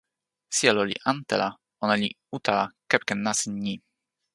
sijelo 0.55 0.81
li 0.89 0.95
ante 1.11 1.33
la, 1.41 1.49
ona 1.83 1.95
li 2.01 2.09
utala 2.37 2.65
kepeken 2.89 3.19
nasin 3.25 3.53
ni. 3.65 3.73